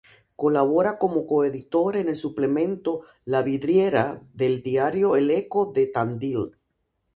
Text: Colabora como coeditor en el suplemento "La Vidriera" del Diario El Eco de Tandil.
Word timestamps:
Colabora 0.41 0.97
como 0.97 1.27
coeditor 1.27 1.95
en 1.95 2.07
el 2.09 2.15
suplemento 2.15 3.01
"La 3.23 3.43
Vidriera" 3.43 4.23
del 4.33 4.63
Diario 4.63 5.15
El 5.15 5.29
Eco 5.29 5.71
de 5.75 5.85
Tandil. 5.85 6.57